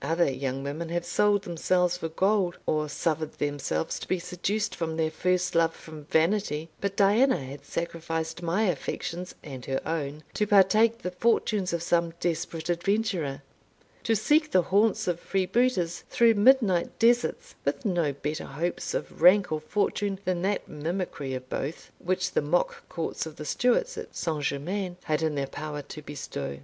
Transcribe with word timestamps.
Other 0.00 0.30
young 0.30 0.62
women 0.62 0.90
have 0.90 1.04
sold 1.04 1.42
themselves 1.42 1.96
for 1.96 2.08
gold, 2.08 2.56
or 2.66 2.88
suffered 2.88 3.32
themselves 3.32 3.98
to 3.98 4.06
be 4.06 4.20
seduced 4.20 4.76
from 4.76 4.96
their 4.96 5.10
first 5.10 5.56
love 5.56 5.74
from 5.74 6.04
vanity; 6.04 6.70
but 6.80 6.94
Diana 6.94 7.38
had 7.38 7.64
sacrificed 7.66 8.42
my 8.42 8.68
affections 8.68 9.34
and 9.42 9.64
her 9.66 9.80
own 9.84 10.22
to 10.34 10.46
partake 10.46 10.98
the 10.98 11.10
fortunes 11.10 11.72
of 11.72 11.82
some 11.82 12.12
desperate 12.20 12.70
adventurer 12.70 13.42
to 14.04 14.14
seek 14.14 14.52
the 14.52 14.62
haunts 14.62 15.08
of 15.08 15.18
freebooters 15.18 16.04
through 16.10 16.34
midnight 16.34 16.96
deserts, 17.00 17.56
with 17.64 17.84
no 17.84 18.12
better 18.12 18.44
hopes 18.46 18.94
of 18.94 19.20
rank 19.20 19.50
or 19.50 19.58
fortune 19.58 20.20
than 20.24 20.42
that 20.42 20.68
mimicry 20.68 21.34
of 21.34 21.48
both 21.50 21.90
which 21.98 22.30
the 22.30 22.40
mock 22.40 22.88
court 22.88 23.26
of 23.26 23.34
the 23.34 23.44
Stuarts 23.44 23.98
at 23.98 24.14
St. 24.14 24.44
Germains 24.44 24.98
had 25.06 25.22
in 25.22 25.34
their 25.34 25.48
power 25.48 25.82
to 25.82 26.02
bestow. 26.02 26.58